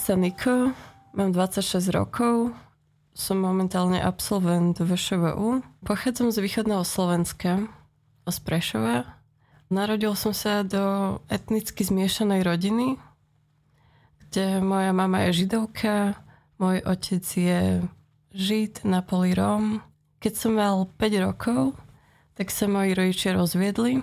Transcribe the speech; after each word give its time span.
sa 0.00 0.16
Niko, 0.16 0.72
mám 1.12 1.28
26 1.28 1.92
rokov, 1.92 2.56
som 3.12 3.36
momentálne 3.36 4.00
absolvent 4.00 4.80
VŠVU. 4.80 5.60
Pochádzam 5.84 6.32
z 6.32 6.40
východného 6.40 6.88
Slovenska, 6.88 7.68
z 8.24 8.38
Prešova. 8.40 9.04
Narodil 9.68 10.16
som 10.16 10.32
sa 10.32 10.64
do 10.64 11.20
etnicky 11.28 11.84
zmiešanej 11.84 12.40
rodiny, 12.40 12.96
kde 14.24 14.64
moja 14.64 14.96
mama 14.96 15.28
je 15.28 15.44
židovka, 15.44 16.16
môj 16.56 16.80
otec 16.80 17.24
je 17.36 17.84
žid 18.32 18.80
na 18.88 19.04
poli 19.04 19.36
Róm. 19.36 19.84
Keď 20.24 20.32
som 20.32 20.56
mal 20.56 20.88
5 20.96 21.26
rokov, 21.28 21.76
tak 22.40 22.48
sa 22.48 22.64
moji 22.64 22.96
rodičia 22.96 23.36
rozviedli 23.36 24.00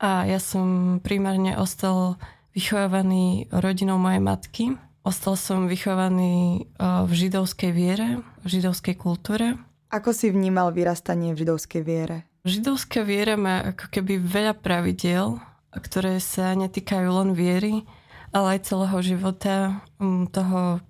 a 0.00 0.24
ja 0.24 0.40
som 0.40 0.96
primárne 1.04 1.52
ostal 1.60 2.16
vychovávaný 2.56 3.52
rodinou 3.52 4.00
mojej 4.00 4.24
matky. 4.24 4.64
Ostal 5.04 5.36
som 5.36 5.68
vychovaný 5.68 6.64
v 6.80 7.12
židovskej 7.12 7.70
viere, 7.76 8.24
v 8.40 8.46
židovskej 8.48 8.96
kultúre. 8.96 9.60
Ako 9.92 10.16
si 10.16 10.32
vnímal 10.32 10.72
vyrastanie 10.72 11.36
v 11.36 11.44
židovskej 11.44 11.82
viere? 11.84 12.24
Židovská 12.48 13.04
viera 13.04 13.36
má 13.36 13.68
ako 13.68 13.92
keby 13.92 14.16
veľa 14.16 14.56
pravidiel, 14.56 15.38
ktoré 15.76 16.16
sa 16.24 16.56
netýkajú 16.56 17.08
len 17.20 17.36
viery, 17.36 17.84
ale 18.32 18.56
aj 18.56 18.64
celého 18.64 18.98
života, 19.04 19.84
toho, 20.32 20.80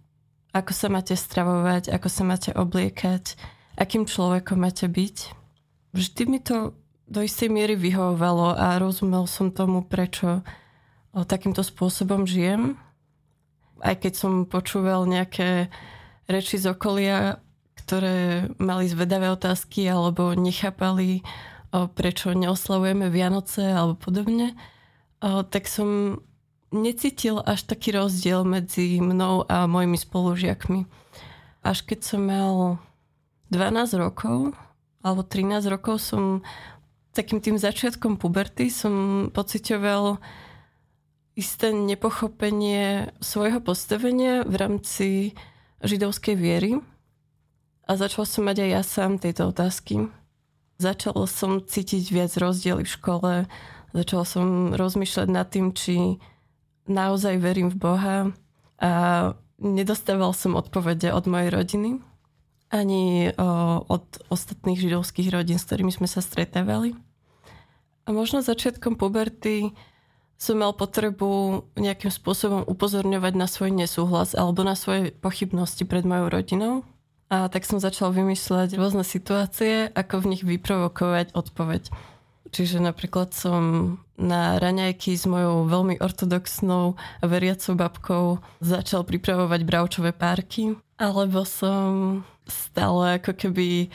ako 0.55 0.73
sa 0.73 0.87
máte 0.87 1.19
stravovať, 1.19 1.91
ako 1.91 2.09
sa 2.09 2.23
máte 2.23 2.51
obliekať, 2.55 3.35
akým 3.75 4.07
človekom 4.07 4.63
máte 4.63 4.87
byť. 4.87 5.17
Vždy 5.91 6.23
mi 6.31 6.39
to 6.39 6.79
do 7.11 7.21
istej 7.21 7.51
miery 7.51 7.75
vyhovovalo 7.75 8.55
a 8.55 8.79
rozumel 8.79 9.27
som 9.27 9.51
tomu, 9.51 9.83
prečo 9.83 10.47
takýmto 11.13 11.67
spôsobom 11.67 12.25
žijem. 12.31 12.79
Aj 13.83 13.97
keď 13.99 14.13
som 14.15 14.33
počúval 14.47 15.09
nejaké 15.09 15.73
reči 16.31 16.61
z 16.61 16.71
okolia, 16.71 17.43
ktoré 17.85 18.49
mali 18.57 18.89
zvedavé 18.89 19.29
otázky 19.33 19.85
alebo 19.89 20.33
nechápali, 20.33 21.21
prečo 21.75 22.33
neoslavujeme 22.33 23.11
Vianoce 23.11 23.67
alebo 23.67 23.99
podobne, 23.99 24.55
tak 25.21 25.67
som 25.67 26.21
necítil 26.75 27.43
až 27.45 27.67
taký 27.67 27.95
rozdiel 27.95 28.43
medzi 28.43 28.99
mnou 29.03 29.47
a 29.47 29.67
mojimi 29.67 29.99
spolužiakmi. 29.99 30.87
Až 31.63 31.87
keď 31.87 32.01
som 32.03 32.23
mal 32.25 32.79
12 33.53 33.95
rokov 34.01 34.57
alebo 35.05 35.21
13 35.23 35.67
rokov 35.69 36.01
som 36.01 36.41
takým 37.15 37.39
tým 37.39 37.61
začiatkom 37.61 38.19
puberty 38.19 38.73
som 38.73 39.29
pocitoval 39.31 40.19
isté 41.35 41.75
nepochopenie 41.75 43.11
svojho 43.19 43.59
postavenia 43.59 44.47
v 44.47 44.55
rámci 44.55 45.09
židovskej 45.83 46.35
viery 46.39 46.79
a 47.85 47.99
začal 47.99 48.25
som 48.25 48.47
mať 48.47 48.65
aj 48.65 48.71
ja 48.71 48.83
sám 48.83 49.13
tieto 49.21 49.51
otázky. 49.51 50.09
Začal 50.79 51.15
som 51.31 51.63
cítiť 51.63 52.11
viac 52.11 52.33
rozdiely 52.35 52.83
v 52.87 52.95
škole, 52.95 53.33
začal 53.93 54.23
som 54.27 54.47
rozmýšľať 54.75 55.29
nad 55.31 55.47
tým, 55.51 55.75
či 55.75 56.19
naozaj 56.87 57.39
verím 57.39 57.71
v 57.71 57.79
Boha 57.79 58.17
a 58.79 58.93
nedostával 59.59 60.35
som 60.35 60.59
odpovede 60.59 61.11
od 61.15 61.27
mojej 61.31 61.51
rodiny 61.51 61.91
ani 62.75 63.31
od 63.87 64.07
ostatných 64.35 64.83
židovských 64.83 65.31
rodín, 65.31 65.63
s 65.63 65.67
ktorými 65.71 65.95
sme 65.95 66.11
sa 66.11 66.19
stretávali. 66.19 66.99
A 68.05 68.11
možno 68.11 68.43
začiatkom 68.43 68.99
puberty 68.99 69.71
som 70.45 70.61
mal 70.61 70.77
potrebu 70.77 71.65
nejakým 71.81 72.13
spôsobom 72.13 72.69
upozorňovať 72.69 73.33
na 73.33 73.49
svoj 73.49 73.73
nesúhlas 73.73 74.37
alebo 74.37 74.61
na 74.61 74.77
svoje 74.77 75.17
pochybnosti 75.17 75.89
pred 75.89 76.05
mojou 76.05 76.29
rodinou. 76.29 76.75
A 77.33 77.49
tak 77.49 77.65
som 77.65 77.81
začal 77.81 78.13
vymýšľať 78.13 78.77
rôzne 78.77 79.01
situácie, 79.01 79.89
ako 79.97 80.21
v 80.21 80.37
nich 80.37 80.43
vyprovokovať 80.45 81.33
odpoveď. 81.33 81.89
Čiže 82.53 82.85
napríklad 82.85 83.33
som 83.33 83.97
na 84.21 84.61
raňajky 84.61 85.17
s 85.17 85.25
mojou 85.25 85.67
veľmi 85.67 85.99
ortodoxnou 85.99 86.95
a 86.95 87.25
veriacou 87.25 87.75
babkou 87.75 88.25
začal 88.61 89.03
pripravovať 89.09 89.61
bravčové 89.65 90.13
párky. 90.13 90.77
Alebo 91.01 91.43
som 91.49 92.23
stále 92.45 93.19
ako 93.19 93.33
keby 93.35 93.89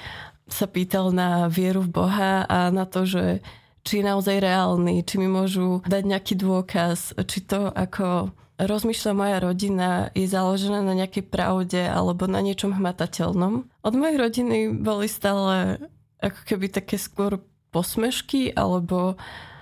sa 0.49 0.65
pýtal 0.65 1.13
na 1.13 1.45
vieru 1.45 1.85
v 1.85 1.93
Boha 1.93 2.43
a 2.49 2.73
na 2.73 2.83
to, 2.89 3.05
že 3.05 3.39
či 3.83 4.01
je 4.01 4.07
naozaj 4.07 4.43
reálny, 4.43 5.01
či 5.03 5.15
mi 5.17 5.27
môžu 5.27 5.81
dať 5.87 6.03
nejaký 6.05 6.33
dôkaz, 6.37 7.15
či 7.25 7.39
to, 7.45 7.71
ako 7.71 8.33
rozmýšľa 8.59 9.13
moja 9.15 9.37
rodina, 9.39 9.89
je 10.11 10.27
založené 10.27 10.83
na 10.83 10.91
nejakej 10.91 11.23
pravde 11.31 11.79
alebo 11.87 12.27
na 12.27 12.43
niečom 12.43 12.75
hmatateľnom. 12.75 13.63
Od 13.65 13.93
mojej 13.95 14.17
rodiny 14.19 14.57
boli 14.75 15.07
stále 15.07 15.79
ako 16.19 16.39
keby 16.43 16.67
také 16.67 16.99
skôr 16.99 17.39
posmešky 17.71 18.51
alebo 18.51 19.15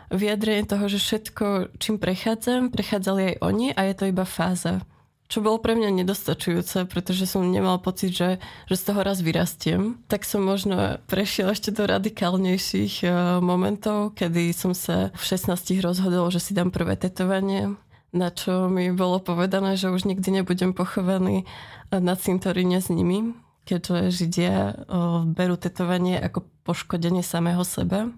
vyjadrenie 0.09 0.65
toho, 0.65 0.89
že 0.89 0.97
všetko, 0.97 1.77
čím 1.77 2.01
prechádzam, 2.01 2.73
prechádzali 2.73 3.35
aj 3.35 3.35
oni 3.43 3.67
a 3.75 3.85
je 3.85 3.93
to 3.93 4.05
iba 4.09 4.25
fáza 4.25 4.81
čo 5.27 5.43
bolo 5.43 5.59
pre 5.59 5.75
mňa 5.75 6.03
nedostačujúce, 6.03 6.87
pretože 6.87 7.27
som 7.27 7.43
nemal 7.43 7.83
pocit, 7.83 8.15
že, 8.15 8.29
že 8.71 8.75
z 8.79 8.83
toho 8.91 9.03
raz 9.03 9.19
vyrastiem. 9.19 9.99
Tak 10.07 10.23
som 10.23 10.39
možno 10.47 11.03
prešiel 11.11 11.51
ešte 11.51 11.75
do 11.75 11.83
radikálnejších 11.83 13.03
uh, 13.03 13.11
momentov, 13.43 14.15
kedy 14.15 14.55
som 14.55 14.71
sa 14.71 15.11
v 15.11 15.23
16 15.23 15.83
rozhodol, 15.83 16.31
že 16.31 16.39
si 16.39 16.55
dám 16.55 16.71
prvé 16.71 16.95
tetovanie, 16.95 17.75
na 18.15 18.31
čo 18.31 18.71
mi 18.71 18.87
bolo 18.95 19.19
povedané, 19.19 19.75
že 19.75 19.91
už 19.91 20.07
nikdy 20.07 20.41
nebudem 20.41 20.71
pochovaný 20.71 21.43
na 21.91 22.15
cintoríne 22.15 22.79
s 22.79 22.87
nimi, 22.87 23.35
keďže 23.67 24.15
Židia 24.15 24.55
uh, 24.87 25.27
berú 25.27 25.59
tetovanie 25.59 26.15
ako 26.23 26.47
poškodenie 26.63 27.19
samého 27.19 27.67
seba. 27.67 28.15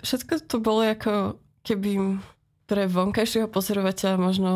Všetko 0.00 0.48
to 0.48 0.56
bolo 0.64 0.80
ako 0.80 1.36
keby 1.60 2.24
pre 2.64 2.88
vonkajšieho 2.88 3.52
pozorovateľa 3.52 4.16
možno 4.16 4.50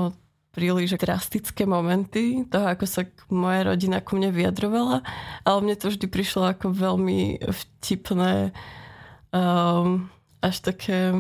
príliš 0.53 1.01
drastické 1.01 1.65
momenty 1.65 2.45
toho, 2.47 2.69
ako 2.69 2.85
sa 2.85 3.09
moja 3.33 3.73
rodina 3.73 4.05
ku 4.05 4.21
mne 4.21 4.31
vyjadrovala, 4.31 5.01
ale 5.49 5.59
mne 5.65 5.77
to 5.81 5.89
vždy 5.89 6.07
prišlo 6.07 6.53
ako 6.53 6.77
veľmi 6.77 7.41
vtipné, 7.41 8.53
um, 9.33 10.13
až 10.45 10.57
také 10.61 11.17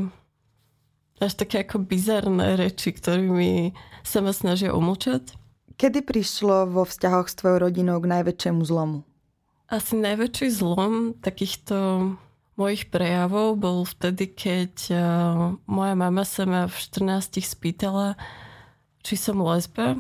až 1.22 1.38
také 1.38 1.62
ako 1.62 1.87
bizarné 1.87 2.59
reči, 2.59 2.91
ktorými 2.91 3.78
sa 4.03 4.19
ma 4.21 4.34
snažia 4.34 4.75
umlčať. 4.75 5.38
Kedy 5.78 6.03
prišlo 6.03 6.66
vo 6.66 6.82
vzťahoch 6.82 7.31
s 7.31 7.38
tvojou 7.38 7.71
rodinou 7.71 8.03
k 8.03 8.10
najväčšiemu 8.10 8.62
zlomu? 8.66 9.06
Asi 9.71 9.97
najväčší 9.97 10.50
zlom 10.53 11.15
takýchto 11.22 12.10
mojich 12.59 12.91
prejavov 12.92 13.56
bol 13.56 13.88
vtedy, 13.88 14.34
keď 14.34 14.75
uh, 14.92 15.00
moja 15.65 15.94
mama 15.97 16.26
sa 16.26 16.44
ma 16.44 16.69
v 16.69 16.76
14 16.76 17.41
spýtala, 17.41 18.19
či 19.03 19.15
som 19.19 19.43
lesba. 19.43 19.99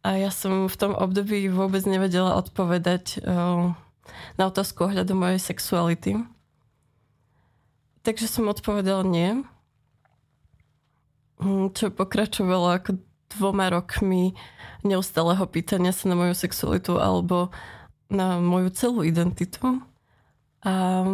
A 0.00 0.16
ja 0.16 0.30
som 0.32 0.66
v 0.66 0.76
tom 0.76 0.92
období 0.96 1.46
vôbec 1.52 1.84
nevedela 1.84 2.36
odpovedať 2.40 3.20
uh, 3.20 3.72
na 4.36 4.42
otázku 4.48 4.88
ohľadom 4.88 5.16
mojej 5.16 5.40
sexuality. 5.40 6.18
Takže 8.00 8.26
som 8.26 8.48
odpovedala 8.48 9.04
nie. 9.04 9.44
Hm, 11.40 11.72
čo 11.72 11.92
pokračovalo 11.92 12.80
ako 12.80 13.00
dvoma 13.30 13.70
rokmi 13.70 14.34
neustáleho 14.82 15.44
pýtania 15.46 15.92
sa 15.92 16.10
na 16.10 16.16
moju 16.16 16.34
sexualitu 16.34 16.96
alebo 16.98 17.52
na 18.10 18.42
moju 18.42 18.68
celú 18.74 19.00
identitu. 19.06 19.84
A 20.60 21.04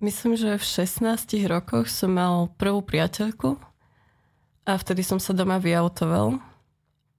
myslím, 0.00 0.38
že 0.38 0.56
v 0.56 0.64
16 0.64 1.44
rokoch 1.50 1.90
som 1.90 2.16
mal 2.16 2.48
prvú 2.56 2.80
priateľku, 2.80 3.58
a 4.64 4.80
vtedy 4.80 5.04
som 5.04 5.20
sa 5.20 5.36
doma 5.36 5.60
vyautoval. 5.60 6.40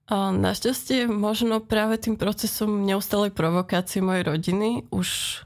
A 0.06 0.30
našťastie 0.30 1.10
možno 1.10 1.58
práve 1.58 1.98
tým 1.98 2.14
procesom 2.14 2.86
neustalej 2.86 3.34
provokácie 3.34 3.98
mojej 3.98 4.22
rodiny 4.22 4.86
už 4.94 5.42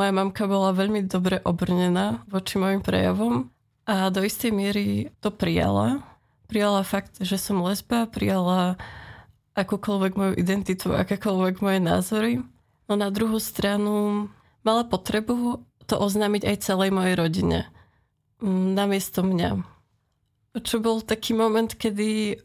moja 0.00 0.12
mamka 0.16 0.48
bola 0.48 0.72
veľmi 0.72 1.04
dobre 1.04 1.44
obrnená 1.44 2.24
voči 2.24 2.56
mojim 2.56 2.80
prejavom 2.80 3.52
a 3.84 4.08
do 4.08 4.24
istej 4.24 4.48
miery 4.48 5.12
to 5.20 5.28
prijala. 5.28 6.00
Prijala 6.48 6.80
fakt, 6.84 7.20
že 7.20 7.36
som 7.36 7.60
lesba, 7.60 8.08
prijala 8.08 8.80
akúkoľvek 9.52 10.12
moju 10.16 10.32
identitu, 10.40 10.96
akékoľvek 10.96 11.60
moje 11.60 11.80
názory. 11.84 12.32
No 12.88 12.96
na 12.96 13.12
druhú 13.12 13.36
stranu 13.36 14.28
mala 14.64 14.88
potrebu 14.88 15.60
to 15.84 16.00
oznámiť 16.00 16.48
aj 16.48 16.56
celej 16.64 16.90
mojej 16.96 17.12
rodine. 17.12 17.68
Mm, 18.40 18.72
namiesto 18.72 19.20
mňa 19.20 19.71
čo 20.60 20.84
bol 20.84 21.00
taký 21.00 21.32
moment, 21.32 21.72
kedy 21.72 22.36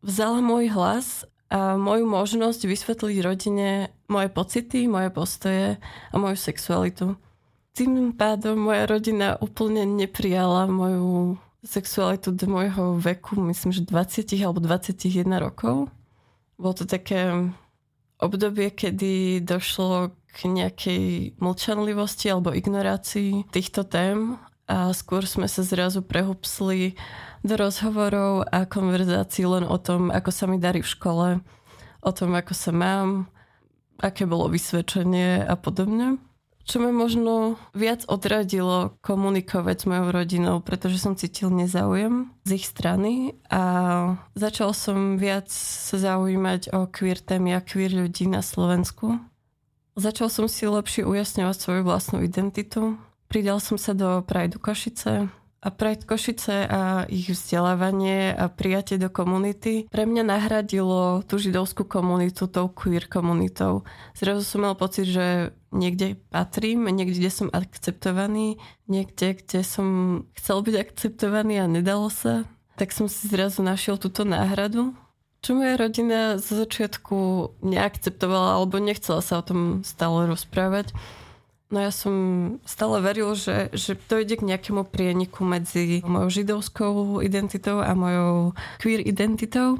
vzala 0.00 0.40
môj 0.40 0.72
hlas 0.72 1.28
a 1.52 1.76
moju 1.76 2.08
možnosť 2.08 2.64
vysvetliť 2.64 3.16
rodine 3.20 3.92
moje 4.08 4.28
pocity, 4.32 4.88
moje 4.88 5.10
postoje 5.12 5.76
a 5.82 6.14
moju 6.16 6.38
sexualitu. 6.38 7.18
Tým 7.76 8.16
pádom 8.16 8.56
moja 8.56 8.88
rodina 8.88 9.36
úplne 9.42 9.84
neprijala 9.84 10.70
moju 10.70 11.36
sexualitu 11.60 12.32
do 12.32 12.46
môjho 12.48 12.96
veku, 12.96 13.36
myslím, 13.52 13.76
že 13.76 13.84
20 13.84 14.30
alebo 14.40 14.64
21 14.64 15.26
rokov. 15.36 15.92
Bolo 16.56 16.74
to 16.76 16.88
také 16.88 17.52
obdobie, 18.20 18.72
kedy 18.72 19.44
došlo 19.44 20.16
k 20.30 20.46
nejakej 20.46 21.34
mlčanlivosti 21.42 22.30
alebo 22.30 22.54
ignorácii 22.54 23.50
týchto 23.50 23.82
tém 23.84 24.38
a 24.70 24.94
skôr 24.94 25.26
sme 25.26 25.50
sa 25.50 25.66
zrazu 25.66 26.06
prehupsli 26.06 26.94
do 27.42 27.58
rozhovorov 27.58 28.46
a 28.46 28.70
konverzácií 28.70 29.42
len 29.50 29.66
o 29.66 29.74
tom, 29.82 30.14
ako 30.14 30.30
sa 30.30 30.46
mi 30.46 30.62
darí 30.62 30.86
v 30.86 30.92
škole, 30.94 31.28
o 32.06 32.10
tom, 32.14 32.30
ako 32.38 32.54
sa 32.54 32.70
mám, 32.70 33.26
aké 33.98 34.30
bolo 34.30 34.46
vysvedčenie 34.46 35.42
a 35.42 35.58
podobne. 35.58 36.22
Čo 36.70 36.86
ma 36.86 36.94
možno 36.94 37.58
viac 37.74 38.06
odradilo 38.06 38.94
komunikovať 39.02 39.76
s 39.80 39.88
mojou 39.90 40.08
rodinou, 40.14 40.56
pretože 40.62 41.02
som 41.02 41.18
cítil 41.18 41.50
nezáujem 41.50 42.30
z 42.46 42.62
ich 42.62 42.66
strany 42.70 43.34
a 43.50 44.14
začal 44.38 44.70
som 44.70 45.18
viac 45.18 45.50
sa 45.50 45.98
zaujímať 45.98 46.70
o 46.70 46.86
queer 46.86 47.18
témy 47.18 47.58
a 47.58 47.64
queer 47.64 47.90
ľudí 47.90 48.30
na 48.30 48.38
Slovensku. 48.38 49.18
Začal 49.98 50.30
som 50.30 50.46
si 50.46 50.62
lepšie 50.70 51.02
ujasňovať 51.02 51.56
svoju 51.58 51.82
vlastnú 51.82 52.22
identitu. 52.22 52.94
Pridal 53.30 53.62
som 53.62 53.78
sa 53.78 53.94
do 53.94 54.26
Pride 54.26 54.58
Košice 54.58 55.30
a 55.62 55.68
Pride 55.70 56.02
Košice 56.02 56.66
a 56.66 57.06
ich 57.06 57.30
vzdelávanie 57.30 58.34
a 58.34 58.50
prijatie 58.50 58.98
do 58.98 59.06
komunity 59.06 59.86
pre 59.86 60.02
mňa 60.02 60.26
nahradilo 60.26 61.22
tú 61.22 61.38
židovskú 61.38 61.86
komunitu 61.86 62.50
tou 62.50 62.66
queer 62.66 63.06
komunitou. 63.06 63.86
Zrazu 64.18 64.42
som 64.42 64.66
mal 64.66 64.74
pocit, 64.74 65.06
že 65.06 65.54
niekde 65.70 66.18
patrím, 66.34 66.90
niekde, 66.90 67.22
kde 67.22 67.30
som 67.30 67.48
akceptovaný, 67.54 68.58
niekde, 68.90 69.38
kde 69.38 69.62
som 69.62 69.86
chcel 70.34 70.66
byť 70.66 70.74
akceptovaný 70.90 71.62
a 71.62 71.70
nedalo 71.70 72.10
sa. 72.10 72.50
Tak 72.74 72.90
som 72.90 73.06
si 73.06 73.30
zrazu 73.30 73.62
našiel 73.62 73.94
túto 73.94 74.26
náhradu 74.26 74.90
čo 75.40 75.56
moja 75.56 75.80
rodina 75.80 76.36
zo 76.36 76.52
začiatku 76.52 77.16
neakceptovala 77.64 78.60
alebo 78.60 78.76
nechcela 78.76 79.24
sa 79.24 79.40
o 79.40 79.46
tom 79.46 79.80
stále 79.80 80.28
rozprávať. 80.28 80.92
No 81.70 81.78
ja 81.78 81.94
som 81.94 82.14
stále 82.66 82.98
veril, 82.98 83.38
že, 83.38 83.70
že 83.70 83.94
to 83.94 84.18
ide 84.18 84.34
k 84.34 84.42
nejakému 84.42 84.90
prieniku 84.90 85.46
medzi 85.46 86.02
mojou 86.02 86.42
židovskou 86.42 87.22
identitou 87.22 87.78
a 87.78 87.94
mojou 87.94 88.58
queer 88.82 89.06
identitou. 89.06 89.78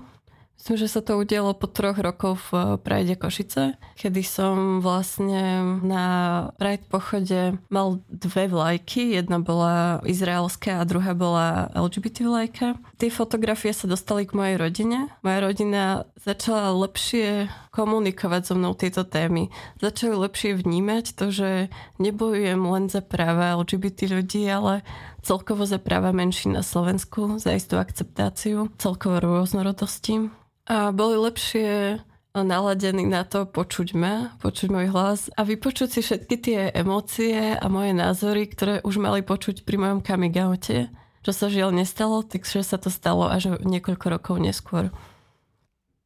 Myslím, 0.61 0.77
že 0.77 0.93
sa 0.93 1.01
to 1.01 1.17
udialo 1.17 1.57
po 1.57 1.65
troch 1.73 1.97
rokoch 1.97 2.37
v 2.53 2.77
Pride 2.85 3.17
Košice, 3.17 3.81
kedy 3.97 4.21
som 4.21 4.85
vlastne 4.85 5.65
na 5.81 6.05
Pride 6.61 6.85
pochode 6.85 7.57
mal 7.73 8.05
dve 8.13 8.45
vlajky. 8.45 9.17
Jedna 9.17 9.41
bola 9.41 10.05
izraelská 10.05 10.85
a 10.85 10.85
druhá 10.85 11.17
bola 11.17 11.73
LGBT 11.73 12.29
vlajka. 12.29 12.67
Tie 13.01 13.09
fotografie 13.09 13.73
sa 13.73 13.89
dostali 13.89 14.29
k 14.29 14.37
mojej 14.37 14.61
rodine. 14.61 15.09
Moja 15.25 15.41
rodina 15.41 16.05
začala 16.21 16.77
lepšie 16.77 17.49
komunikovať 17.71 18.43
so 18.51 18.55
mnou 18.59 18.75
tieto 18.75 19.07
témy. 19.07 19.51
Začali 19.79 20.15
lepšie 20.15 20.59
vnímať 20.59 21.15
to, 21.15 21.31
že 21.31 21.51
nebojujem 22.03 22.61
len 22.61 22.91
za 22.91 23.03
práva 23.03 23.55
LGBT 23.59 24.11
ľudí, 24.21 24.43
ale 24.51 24.83
celkovo 25.23 25.63
za 25.67 25.79
práva 25.79 26.11
menší 26.11 26.51
na 26.51 26.67
Slovensku, 26.67 27.39
za 27.39 27.55
istú 27.55 27.79
akceptáciu, 27.79 28.71
celkovo 28.79 29.23
rôznorodosti 29.23 30.31
a 30.71 30.95
boli 30.95 31.19
lepšie 31.19 31.99
naladení 32.31 33.03
na 33.11 33.27
to 33.27 33.43
počuť 33.43 33.89
ma, 33.99 34.39
počuť 34.39 34.69
môj 34.71 34.87
hlas 34.95 35.21
a 35.35 35.43
vypočuť 35.43 35.99
si 35.99 36.01
všetky 36.07 36.37
tie 36.39 36.61
emócie 36.71 37.59
a 37.59 37.67
moje 37.67 37.91
názory, 37.91 38.47
ktoré 38.47 38.79
už 38.87 39.03
mali 39.03 39.27
počuť 39.27 39.67
pri 39.67 39.77
mojom 39.83 39.99
coming 40.07 40.35
oute, 40.39 40.87
čo 41.27 41.33
sa 41.35 41.51
žiaľ 41.51 41.75
nestalo, 41.75 42.23
takže 42.23 42.63
sa 42.63 42.79
to 42.79 42.87
stalo 42.87 43.27
až 43.27 43.59
niekoľko 43.67 44.07
rokov 44.07 44.39
neskôr. 44.39 44.95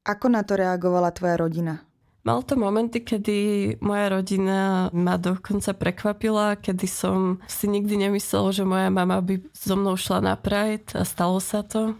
Ako 0.04 0.28
na 0.28 0.44
to 0.44 0.60
reagovala 0.60 1.08
tvoja 1.16 1.40
rodina? 1.40 1.80
Mal 2.24 2.40
to 2.44 2.56
momenty, 2.56 3.04
kedy 3.04 3.36
moja 3.84 4.08
rodina 4.08 4.88
ma 4.96 5.20
dokonca 5.20 5.76
prekvapila, 5.76 6.56
kedy 6.56 6.88
som 6.88 7.40
si 7.44 7.68
nikdy 7.68 8.00
nemyslel, 8.00 8.48
že 8.52 8.64
moja 8.64 8.88
mama 8.88 9.20
by 9.20 9.44
so 9.52 9.76
mnou 9.76 9.96
šla 9.96 10.24
na 10.24 10.34
Pride 10.36 10.96
a 10.96 11.04
stalo 11.04 11.36
sa 11.40 11.60
to. 11.60 11.96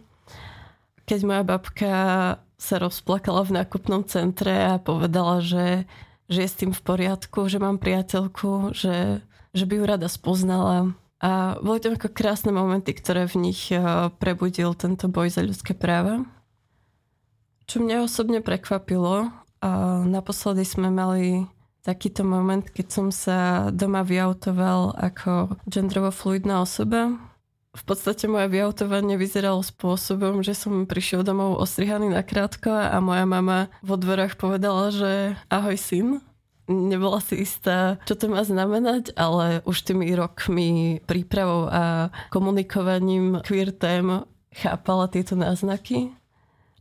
Keď 1.05 1.21
moja 1.29 1.45
babka 1.45 1.93
sa 2.57 2.77
rozplakala 2.81 3.45
v 3.45 3.61
nákupnom 3.61 4.09
centre 4.09 4.53
a 4.53 4.81
povedala, 4.81 5.45
že, 5.45 5.85
že 6.33 6.45
je 6.45 6.49
s 6.49 6.57
tým 6.57 6.73
v 6.73 6.81
poriadku, 6.81 7.45
že 7.53 7.61
mám 7.61 7.77
priateľku, 7.77 8.73
že, 8.73 9.21
že 9.53 9.65
by 9.69 9.75
ju 9.77 9.85
rada 9.85 10.09
spoznala. 10.09 10.97
A 11.21 11.61
boli 11.61 11.85
to 11.85 11.93
ako 11.93 12.09
krásne 12.13 12.49
momenty, 12.49 12.97
ktoré 12.97 13.29
v 13.29 13.49
nich 13.49 13.69
eh, 13.69 13.81
prebudil 14.17 14.73
tento 14.73 15.09
boj 15.13 15.29
za 15.29 15.45
ľudské 15.45 15.77
práva. 15.77 16.25
Čo 17.65 17.81
mňa 17.81 18.05
osobne 18.05 18.45
prekvapilo, 18.45 19.33
a 19.65 19.71
naposledy 20.05 20.69
sme 20.69 20.93
mali 20.93 21.49
takýto 21.81 22.25
moment, 22.25 22.65
keď 22.65 22.87
som 22.89 23.09
sa 23.09 23.69
doma 23.73 24.05
vyautoval 24.05 24.97
ako 24.97 25.57
gendrovo 25.69 26.13
fluidná 26.13 26.61
osoba 26.61 27.17
v 27.75 27.83
podstate 27.83 28.31
moje 28.31 28.47
vyautovanie 28.55 29.19
vyzeralo 29.19 29.59
spôsobom, 29.61 30.47
že 30.47 30.55
som 30.55 30.87
prišiel 30.87 31.27
domov 31.27 31.59
ostrihaný 31.59 32.07
na 32.15 32.23
krátko 32.23 32.71
a 32.71 32.95
moja 33.03 33.27
mama 33.27 33.67
vo 33.83 33.99
dverách 33.99 34.39
povedala, 34.39 34.95
že 34.95 35.35
ahoj 35.51 35.75
syn. 35.75 36.09
Nebola 36.65 37.21
si 37.21 37.45
istá, 37.45 38.01
čo 38.09 38.17
to 38.17 38.31
má 38.31 38.41
znamenať, 38.41 39.13
ale 39.19 39.61
už 39.69 39.85
tými 39.85 40.09
rokmi 40.17 41.03
prípravou 41.05 41.69
a 41.69 42.09
komunikovaním 42.33 43.45
queer 43.45 43.75
tém 43.75 44.25
chápala 44.55 45.11
tieto 45.11 45.37
náznaky 45.37 46.15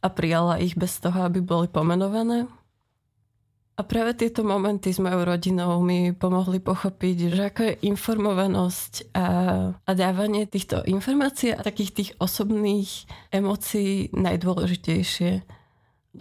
a 0.04 0.08
prijala 0.12 0.60
ich 0.60 0.76
bez 0.76 1.00
toho, 1.00 1.24
aby 1.24 1.40
boli 1.40 1.72
pomenované. 1.72 2.52
A 3.74 3.82
práve 3.82 4.14
tieto 4.14 4.46
momenty 4.46 4.94
s 4.94 5.02
mojou 5.02 5.26
rodinou 5.26 5.82
mi 5.82 6.14
pomohli 6.14 6.62
pochopiť, 6.62 7.18
že 7.34 7.42
ako 7.50 7.62
je 7.66 7.80
informovanosť 7.90 8.94
a, 9.18 9.28
a 9.74 9.92
dávanie 9.98 10.46
týchto 10.46 10.86
informácií 10.86 11.58
a 11.58 11.66
takých 11.66 11.92
tých 11.98 12.10
osobných 12.22 13.10
emócií 13.34 14.14
najdôležitejšie. 14.14 15.32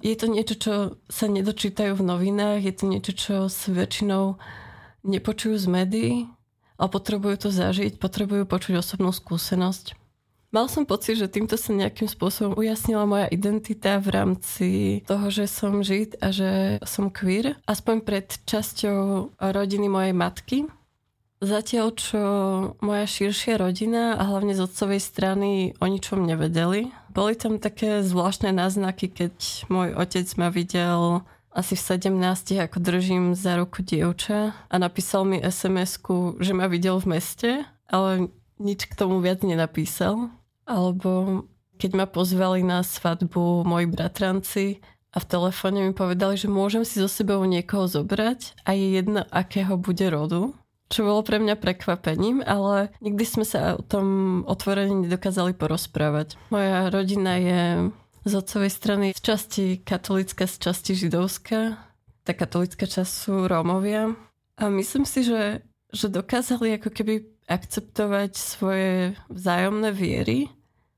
Je 0.01 0.15
to 0.17 0.27
niečo, 0.33 0.55
čo 0.57 0.75
sa 1.13 1.29
nedočítajú 1.29 1.93
v 1.93 2.07
novinách, 2.09 2.65
je 2.65 2.73
to 2.73 2.85
niečo, 2.89 3.13
čo 3.13 3.35
s 3.53 3.69
väčšinou 3.69 4.41
nepočujú 5.05 5.61
z 5.61 5.67
médií, 5.69 6.13
ale 6.81 6.89
potrebujú 6.89 7.37
to 7.37 7.51
zažiť, 7.53 8.01
potrebujú 8.01 8.49
počuť 8.49 8.81
osobnú 8.81 9.13
skúsenosť. 9.13 10.02
Mal 10.53 10.69
som 10.69 10.85
pocit, 10.85 11.17
že 11.17 11.33
týmto 11.33 11.57
sa 11.57 11.73
nejakým 11.73 12.13
spôsobom 12.13 12.53
ujasnila 12.61 13.09
moja 13.09 13.25
identita 13.33 13.97
v 13.97 14.09
rámci 14.13 14.69
toho, 15.09 15.33
že 15.33 15.49
som 15.49 15.81
žid 15.81 16.21
a 16.21 16.29
že 16.29 16.77
som 16.85 17.09
queer. 17.09 17.57
Aspoň 17.65 18.05
pred 18.05 18.29
časťou 18.45 19.33
rodiny 19.41 19.89
mojej 19.89 20.13
matky. 20.13 20.69
Zatiaľ, 21.41 21.97
čo 21.97 22.23
moja 22.85 23.09
širšia 23.09 23.65
rodina 23.65 24.13
a 24.21 24.29
hlavne 24.29 24.53
z 24.53 24.61
otcovej 24.69 25.01
strany 25.01 25.73
o 25.81 25.89
ničom 25.89 26.21
nevedeli. 26.21 26.93
Boli 27.09 27.33
tam 27.33 27.57
také 27.57 28.05
zvláštne 28.05 28.53
náznaky, 28.53 29.09
keď 29.09 29.35
môj 29.73 29.97
otec 29.97 30.29
ma 30.37 30.53
videl 30.53 31.25
asi 31.49 31.81
v 31.81 32.13
17, 32.13 32.61
ako 32.61 32.77
držím 32.77 33.33
za 33.33 33.57
ruku 33.57 33.81
dievča 33.81 34.53
a 34.69 34.75
napísal 34.77 35.25
mi 35.25 35.41
sms 35.41 35.97
že 36.45 36.53
ma 36.53 36.69
videl 36.69 37.01
v 37.01 37.17
meste, 37.17 37.51
ale 37.89 38.29
nič 38.61 38.85
k 38.85 38.95
tomu 38.95 39.25
viac 39.25 39.41
nenapísal. 39.41 40.29
Alebo 40.67 41.43
keď 41.83 41.91
ma 41.99 42.07
pozvali 42.07 42.63
na 42.63 42.87
svadbu 42.87 43.67
moji 43.67 43.87
bratranci 43.91 44.67
a 45.13 45.19
v 45.19 45.29
telefóne 45.29 45.83
mi 45.83 45.93
povedali, 45.93 46.39
že 46.39 46.47
môžem 46.47 46.87
si 46.87 47.03
so 47.03 47.11
sebou 47.11 47.43
niekoho 47.43 47.91
zobrať 47.91 48.55
a 48.65 48.73
je 48.73 49.03
jedno, 49.03 49.27
akého 49.35 49.75
bude 49.77 50.07
rodu. 50.09 50.55
Čo 50.93 51.09
bolo 51.09 51.25
pre 51.25 51.41
mňa 51.41 51.57
prekvapením, 51.57 52.45
ale 52.45 52.93
nikdy 53.01 53.25
sme 53.25 53.45
sa 53.49 53.81
o 53.81 53.83
tom 53.83 54.07
otvorene 54.45 55.09
nedokázali 55.09 55.57
porozprávať. 55.57 56.37
Moja 56.53 56.93
rodina 56.93 57.41
je 57.41 57.63
z 58.29 58.33
otcovej 58.37 58.71
strany 58.71 59.07
z 59.17 59.21
časti 59.25 59.65
katolická, 59.81 60.45
z 60.45 60.57
časti 60.61 60.93
židovská. 60.95 61.81
Tá 62.23 62.33
katolická 62.37 62.87
časť 62.87 63.09
sú 63.09 63.35
Rómovia. 63.49 64.15
A 64.61 64.69
myslím 64.69 65.09
si, 65.09 65.25
že, 65.27 65.65
že 65.91 66.07
dokázali 66.13 66.77
ako 66.79 66.93
keby 66.93 67.27
akceptovať 67.53 68.33
svoje 68.35 69.13
vzájomné 69.29 69.93
viery 69.93 70.49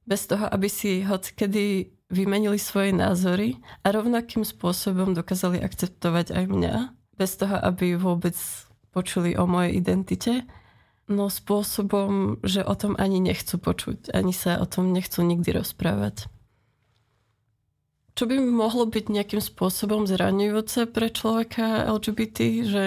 bez 0.06 0.30
toho, 0.30 0.46
aby 0.46 0.70
si 0.70 1.02
kedy 1.02 1.90
vymenili 2.12 2.60
svoje 2.60 2.94
názory 2.94 3.58
a 3.82 3.90
rovnakým 3.90 4.46
spôsobom 4.46 5.16
dokázali 5.16 5.58
akceptovať 5.58 6.30
aj 6.30 6.44
mňa, 6.46 6.74
bez 7.18 7.34
toho, 7.34 7.56
aby 7.58 7.98
vôbec 7.98 8.36
počuli 8.94 9.34
o 9.34 9.48
mojej 9.48 9.82
identite, 9.82 10.46
no 11.10 11.28
spôsobom, 11.28 12.38
že 12.46 12.62
o 12.62 12.74
tom 12.78 12.94
ani 12.96 13.18
nechcú 13.18 13.58
počuť, 13.58 14.14
ani 14.14 14.30
sa 14.30 14.62
o 14.62 14.66
tom 14.68 14.94
nechcú 14.94 15.20
nikdy 15.26 15.58
rozprávať. 15.58 16.30
Čo 18.14 18.30
by 18.30 18.38
mohlo 18.38 18.86
byť 18.86 19.10
nejakým 19.10 19.42
spôsobom 19.42 20.06
zraňujúce 20.06 20.86
pre 20.86 21.10
človeka 21.10 21.90
LGBT, 21.90 22.62
že, 22.62 22.84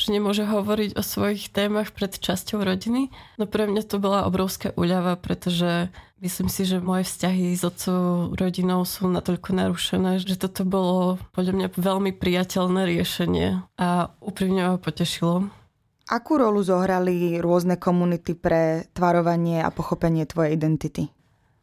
že 0.00 0.06
nemôže 0.08 0.48
hovoriť 0.48 0.96
o 0.96 1.02
svojich 1.04 1.52
témach 1.52 1.92
pred 1.92 2.08
časťou 2.16 2.64
rodiny. 2.64 3.12
No 3.36 3.44
pre 3.44 3.68
mňa 3.68 3.84
to 3.84 4.00
bola 4.00 4.24
obrovská 4.24 4.72
úľava, 4.72 5.20
pretože 5.20 5.92
myslím 6.24 6.48
si, 6.48 6.64
že 6.64 6.80
moje 6.80 7.04
vzťahy 7.04 7.52
s 7.52 7.68
otcov 7.68 8.32
rodinou 8.32 8.80
sú 8.88 9.12
natoľko 9.12 9.52
narušené, 9.52 10.24
že 10.24 10.40
toto 10.40 10.64
bolo 10.64 11.20
podľa 11.36 11.52
mňa 11.52 11.68
veľmi 11.76 12.16
priateľné 12.16 12.88
riešenie 12.88 13.60
a 13.76 14.08
úprimne 14.24 14.72
ma 14.72 14.76
potešilo. 14.80 15.52
Akú 16.08 16.40
rolu 16.40 16.64
zohrali 16.64 17.36
rôzne 17.44 17.76
komunity 17.76 18.32
pre 18.32 18.88
tvarovanie 18.96 19.60
a 19.60 19.68
pochopenie 19.68 20.24
tvojej 20.24 20.56
identity? 20.56 21.12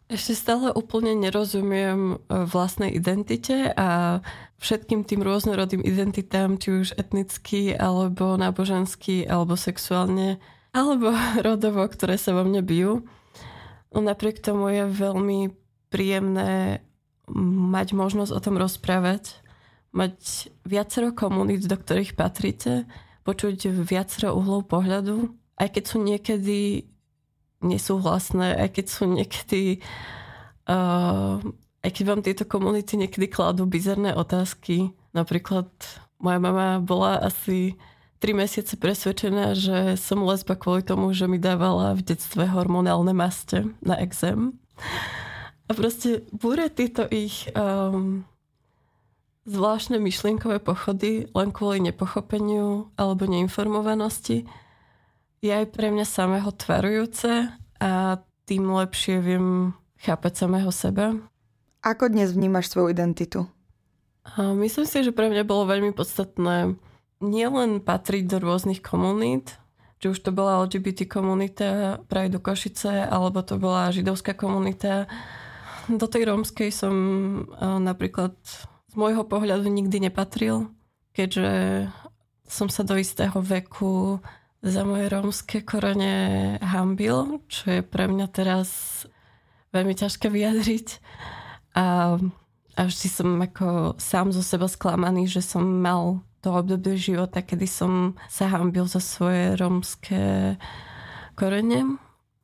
Ešte 0.09 0.33
stále 0.33 0.73
úplne 0.73 1.13
nerozumiem 1.13 2.17
e, 2.17 2.43
vlastnej 2.49 2.97
identite 2.97 3.69
a 3.77 4.19
všetkým 4.57 5.05
tým 5.05 5.21
rôznorodým 5.21 5.85
identitám, 5.85 6.57
či 6.57 6.81
už 6.81 6.97
etnicky, 6.97 7.77
alebo 7.77 8.33
náboženský, 8.33 9.29
alebo 9.29 9.53
sexuálne, 9.53 10.41
alebo 10.73 11.13
rodovo, 11.47 11.85
ktoré 11.85 12.17
sa 12.17 12.33
vo 12.33 12.41
mne 12.41 12.65
bijú. 12.65 13.05
No 13.93 14.01
napriek 14.01 14.41
tomu 14.41 14.73
je 14.73 14.89
veľmi 14.89 15.53
príjemné 15.93 16.81
mať 17.69 17.93
možnosť 17.93 18.33
o 18.33 18.41
tom 18.41 18.57
rozprávať, 18.57 19.37
mať 19.93 20.49
viacero 20.65 21.13
komunít, 21.13 21.69
do 21.69 21.77
ktorých 21.77 22.17
patríte, 22.17 22.89
počuť 23.29 23.69
viacero 23.69 24.33
uhlov 24.33 24.65
pohľadu, 24.65 25.37
aj 25.61 25.69
keď 25.69 25.83
sú 25.85 26.01
niekedy 26.01 26.89
nesúhlasné, 27.59 28.55
aj 28.55 28.69
keď 28.79 28.85
sú 28.87 29.03
niekedy 29.07 29.83
uh, 30.69 31.43
aj 31.79 31.91
keď 31.95 32.03
vám 32.03 32.21
tieto 32.23 32.43
komunity 32.43 32.99
niekedy 32.99 33.31
kladú 33.31 33.63
bizarné 33.63 34.11
otázky. 34.11 34.91
Napríklad 35.15 35.71
moja 36.19 36.39
mama 36.39 36.83
bola 36.83 37.23
asi 37.23 37.79
3 38.19 38.35
mesiace 38.35 38.75
presvedčená, 38.75 39.55
že 39.55 39.95
som 39.95 40.27
lesba 40.27 40.59
kvôli 40.59 40.83
tomu, 40.83 41.15
že 41.15 41.23
mi 41.23 41.39
dávala 41.39 41.95
v 41.95 42.03
detstve 42.03 42.51
hormonálne 42.51 43.15
maste 43.15 43.63
na 43.79 43.95
exém. 44.03 44.59
A 45.69 45.71
proste 45.71 46.27
búre 46.35 46.67
tieto 46.67 47.07
ich 47.07 47.47
um, 47.55 48.27
zvláštne 49.47 50.03
myšlienkové 50.03 50.59
pochody 50.59 51.31
len 51.31 51.49
kvôli 51.55 51.79
nepochopeniu 51.79 52.91
alebo 52.99 53.23
neinformovanosti 53.23 54.43
je 55.39 55.51
aj 55.51 55.71
pre 55.71 55.91
mňa 55.91 56.05
samého 56.07 56.51
tvarujúce 56.51 57.47
a 57.79 58.19
tým 58.43 58.63
lepšie 58.67 59.23
viem 59.23 59.71
chápať 59.99 60.47
samého 60.47 60.71
seba. 60.71 61.15
Ako 61.79 62.11
dnes 62.11 62.35
vnímaš 62.35 62.71
svoju 62.71 62.91
identitu? 62.91 63.47
A 64.35 64.51
myslím 64.51 64.83
si, 64.83 64.99
že 64.99 65.15
pre 65.15 65.31
mňa 65.31 65.47
bolo 65.47 65.69
veľmi 65.69 65.95
podstatné 65.95 66.75
nielen 67.23 67.79
patriť 67.79 68.23
do 68.27 68.37
rôznych 68.43 68.83
komunít, 68.83 69.55
či 69.99 70.11
už 70.11 70.19
to 70.23 70.31
bola 70.31 70.63
LGBT 70.67 71.07
komunita 71.07 71.99
Pride 72.07 72.35
do 72.35 72.39
Košice, 72.39 73.07
alebo 73.07 73.43
to 73.43 73.59
bola 73.59 73.91
židovská 73.91 74.35
komunita. 74.35 75.07
Do 75.91 76.07
tej 76.07 76.27
rómskej 76.29 76.71
som 76.71 76.93
napríklad 77.59 78.35
z 78.91 78.93
môjho 78.95 79.27
pohľadu 79.27 79.67
nikdy 79.67 80.07
nepatril, 80.07 80.71
keďže 81.11 81.87
som 82.47 82.71
sa 82.71 82.87
do 82.87 82.95
istého 82.95 83.35
veku 83.43 84.23
za 84.59 84.83
moje 84.83 85.07
rómske 85.07 85.63
korene 85.63 86.57
hambil, 86.59 87.39
čo 87.47 87.79
je 87.79 87.81
pre 87.83 88.11
mňa 88.11 88.27
teraz 88.27 88.69
veľmi 89.71 89.95
ťažké 89.95 90.27
vyjadriť. 90.27 90.87
A, 91.79 92.17
a 92.75 92.81
vždy 92.83 93.07
som 93.07 93.39
ako 93.39 93.95
sám 93.95 94.35
zo 94.35 94.43
seba 94.43 94.67
sklamaný, 94.67 95.31
že 95.31 95.39
som 95.39 95.63
mal 95.63 96.25
to 96.39 96.55
obdobie 96.55 96.95
života, 96.95 97.43
kedy 97.43 97.67
som 97.67 98.15
sa 98.31 98.47
hambil 98.51 98.87
za 98.87 99.03
svoje 99.03 99.55
rómske 99.59 100.55
korene. 101.35 101.99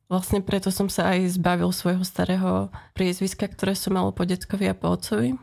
Vlastne 0.06 0.38
preto 0.40 0.70
som 0.70 0.86
sa 0.86 1.16
aj 1.16 1.36
zbavil 1.36 1.72
svojho 1.74 2.04
starého 2.06 2.70
priezviska, 2.94 3.50
ktoré 3.50 3.74
som 3.74 3.96
mal 3.96 4.08
po 4.14 4.22
detkovi 4.22 4.70
a 4.70 4.76
po 4.76 4.94
otcovi. 4.94 5.34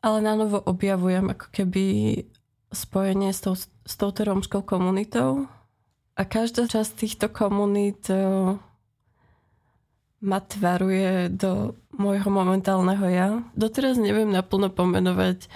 Ale 0.00 0.18
na 0.20 0.32
objavujem 0.64 1.32
ako 1.32 1.46
keby 1.52 1.84
spojenie 2.70 3.34
s, 3.34 3.42
tou, 3.42 3.54
s 3.58 3.94
touto 3.98 4.22
rómskou 4.22 4.62
komunitou 4.62 5.50
a 6.14 6.22
každá 6.22 6.70
časť 6.70 6.92
týchto 6.94 7.26
komunít 7.30 8.06
uh, 8.10 8.54
ma 10.20 10.38
tvaruje 10.38 11.32
do 11.32 11.74
môjho 11.96 12.28
momentálneho 12.28 13.06
ja. 13.08 13.28
Doteraz 13.56 13.96
neviem 13.96 14.28
naplno 14.28 14.68
pomenovať 14.68 15.48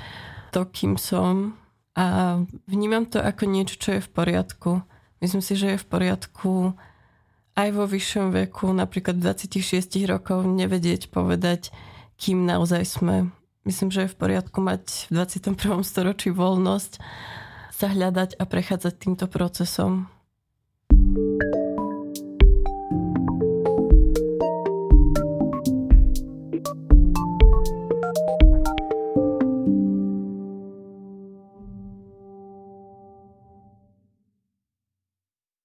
to, 0.51 0.65
kým 0.67 0.97
som 0.97 1.55
a 1.95 2.39
vnímam 2.67 3.07
to 3.07 3.23
ako 3.23 3.47
niečo, 3.47 3.79
čo 3.79 3.91
je 3.99 4.03
v 4.03 4.11
poriadku. 4.11 4.83
Myslím 5.23 5.45
si, 5.45 5.55
že 5.55 5.77
je 5.77 5.83
v 5.83 5.87
poriadku 5.87 6.75
aj 7.55 7.69
vo 7.71 7.87
vyššom 7.87 8.35
veku, 8.35 8.75
napríklad 8.75 9.15
26 9.23 9.87
rokov, 10.11 10.43
nevedieť 10.43 11.15
povedať, 11.15 11.71
kým 12.19 12.43
naozaj 12.43 12.83
sme 12.83 13.31
myslím, 13.65 13.91
že 13.91 14.07
je 14.07 14.13
v 14.13 14.21
poriadku 14.21 14.61
mať 14.61 15.11
v 15.11 15.21
21. 15.21 15.85
storočí 15.85 16.31
voľnosť 16.31 17.01
sa 17.75 17.87
hľadať 17.91 18.39
a 18.39 18.45
prechádzať 18.47 18.95
týmto 18.97 19.27
procesom. 19.27 20.14